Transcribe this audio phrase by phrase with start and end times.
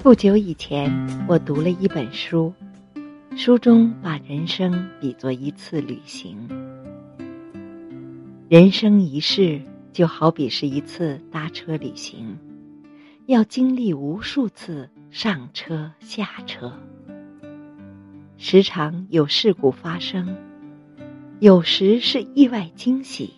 [0.00, 0.88] 不久以前，
[1.26, 2.54] 我读了一本书，
[3.36, 6.48] 书中把人生比作一次旅行。
[8.48, 9.60] 人生一世
[9.92, 12.38] 就好比是一次搭车旅行，
[13.26, 16.72] 要经历无数次上车下车，
[18.36, 20.36] 时常有事故发生，
[21.40, 23.34] 有时是意外惊喜，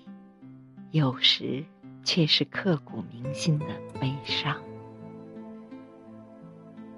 [0.91, 1.65] 有时
[2.05, 3.66] 却是刻骨铭心的
[3.99, 4.55] 悲伤。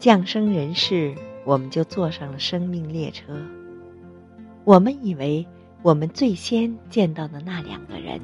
[0.02, 3.40] 降生人世，我们就坐上了生命列车。
[4.64, 5.46] 我们以为
[5.80, 8.20] 我们最先见到的那两个人，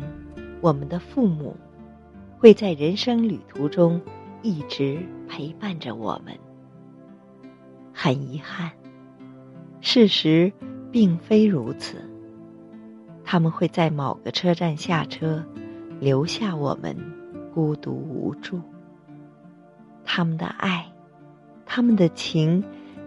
[0.61, 1.55] 我们的父母，
[2.37, 4.01] 会在人生旅途中
[4.43, 6.37] 一直陪伴着我们。
[7.93, 8.73] 很遗憾，
[9.81, 10.53] 事实
[10.91, 11.99] 并非如此。
[13.25, 15.45] 他们会在某个车站下车，
[16.01, 16.97] 留下我们
[17.55, 18.61] 孤独无助。
[20.05, 20.85] 他们的爱。
[21.79, 22.61] 他们的情，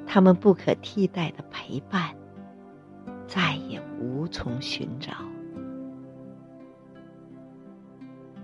[0.08, 2.10] 他们不可替代的陪伴，
[3.28, 5.12] 再也无从寻找。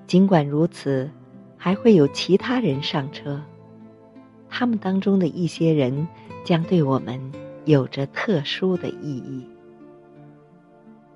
[0.06, 1.10] 尽管如此，
[1.56, 3.42] 还会有其他人上车，
[4.50, 6.06] 他们当中的一些人
[6.44, 7.18] 将对我们
[7.64, 9.48] 有着特殊的意义。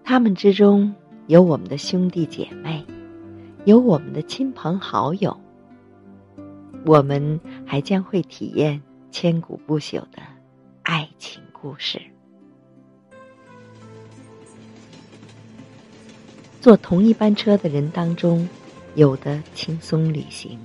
[0.06, 0.96] 他们之中
[1.28, 2.82] 有我们的兄弟姐妹，
[3.66, 5.38] 有我们的亲朋好友，
[6.86, 8.82] 我们还将会体验。
[9.12, 10.24] 千古不朽的
[10.84, 12.02] 爱情故事。
[16.62, 18.48] 坐同一班车的人当中，
[18.96, 20.58] 有的轻松旅行，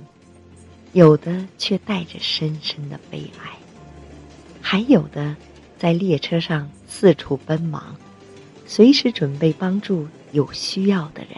[0.93, 3.51] 有的却带着深深的悲哀，
[4.61, 5.35] 还有的
[5.77, 7.95] 在列车上四处奔忙，
[8.65, 11.31] 随时准备帮助有需要的人。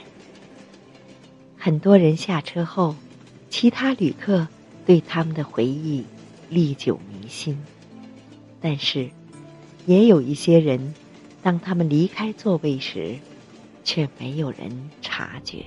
[1.57, 2.95] 很多人下车后，
[3.49, 4.47] 其他旅客
[4.85, 6.05] 对他们的回忆。
[6.49, 7.55] 历久弥新，
[8.59, 9.07] 但是，
[9.85, 10.95] 也有一些人，
[11.43, 13.15] 当他们离开座位时，
[13.83, 15.63] 却没有人察觉。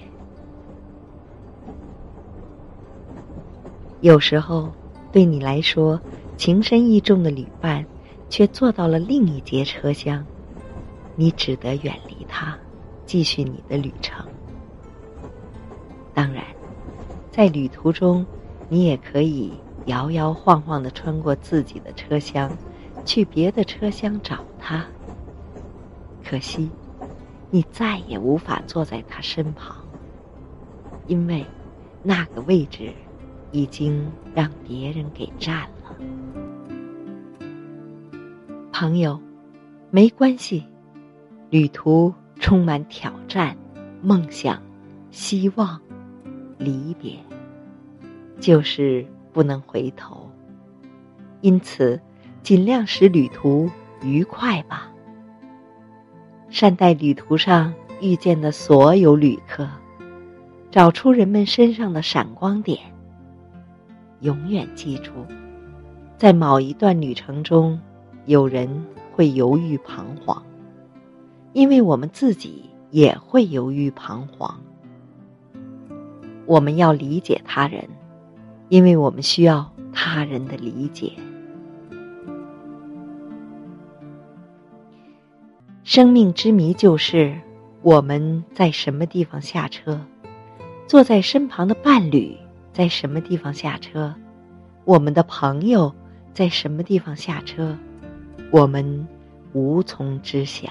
[4.00, 4.72] 有时候，
[5.12, 6.00] 对你来说
[6.36, 7.86] 情深意重的旅伴，
[8.28, 10.26] 却坐到了另一节车厢，
[11.14, 12.58] 你只得远离他，
[13.06, 14.26] 继续你的旅程。
[16.12, 16.44] 当然，
[17.30, 18.26] 在旅途中，
[18.68, 19.52] 你也可以。
[19.86, 22.50] 摇摇晃晃的穿过自己的车厢，
[23.04, 24.84] 去别的车厢找他。
[26.24, 26.70] 可惜，
[27.50, 29.76] 你再也无法坐在他身旁，
[31.06, 31.44] 因为
[32.02, 32.92] 那个位置
[33.50, 35.96] 已经让别人给占了。
[38.72, 39.20] 朋友，
[39.90, 40.64] 没关系，
[41.50, 43.56] 旅途充满挑战、
[44.00, 44.62] 梦想、
[45.10, 45.80] 希望、
[46.56, 47.16] 离别，
[48.40, 49.04] 就是。
[49.32, 50.30] 不能回头，
[51.40, 52.00] 因此，
[52.42, 53.70] 尽量使旅途
[54.02, 54.90] 愉快吧。
[56.48, 59.66] 善待旅途上遇见的所有旅客，
[60.70, 62.78] 找出人们身上的闪光点。
[64.20, 65.10] 永远记住，
[66.18, 67.80] 在某一段旅程中，
[68.26, 70.42] 有人会犹豫彷徨，
[71.54, 74.60] 因为我们自己也会犹豫彷徨。
[76.44, 77.88] 我们要理解他人。
[78.72, 81.12] 因为我们需要他人的理解。
[85.84, 87.38] 生命之谜就是
[87.82, 90.00] 我们在什么地方下车，
[90.86, 92.34] 坐在身旁的伴侣
[92.72, 94.14] 在什么地方下车，
[94.86, 95.94] 我们的朋友
[96.32, 97.76] 在什么地方下车，
[98.50, 99.06] 我们
[99.52, 100.70] 无从知晓。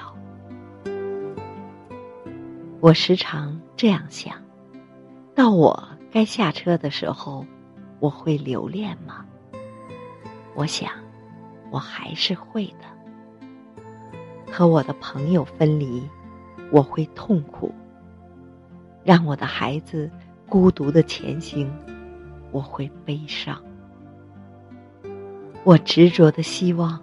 [2.79, 4.33] 我时常这样想：
[5.35, 7.45] 到我该下车的时候。
[8.01, 9.25] 我会留恋吗？
[10.55, 10.91] 我想，
[11.69, 14.51] 我还是会的。
[14.51, 16.03] 和我的朋友分离，
[16.71, 17.71] 我会痛苦；
[19.03, 20.09] 让我的孩子
[20.49, 21.71] 孤独的前行，
[22.51, 23.55] 我会悲伤。
[25.63, 26.99] 我执着的希望，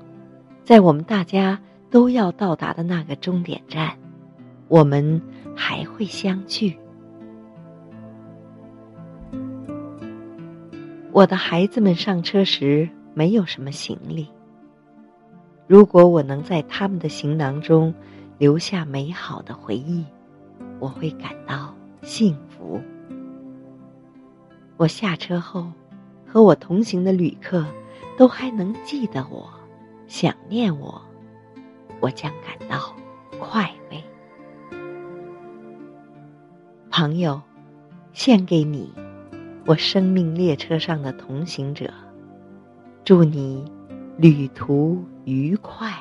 [0.64, 1.58] 在我们大家
[1.90, 3.96] 都要到达的那个终点站，
[4.66, 5.22] 我们
[5.54, 6.76] 还会相聚。
[11.18, 14.28] 我的孩子们上车时没有什么行李。
[15.66, 17.92] 如果我能在他们的行囊中
[18.38, 20.04] 留下美好的回忆，
[20.78, 22.80] 我会感到幸福。
[24.76, 25.66] 我下车后，
[26.24, 27.66] 和我同行的旅客
[28.16, 29.50] 都还能记得我，
[30.06, 31.02] 想念我，
[31.98, 32.94] 我将感到
[33.40, 34.00] 快慰。
[36.88, 37.42] 朋友，
[38.12, 38.94] 献给你。
[39.68, 41.92] 我生命列车上的同行者，
[43.04, 43.62] 祝你
[44.16, 45.92] 旅途愉快。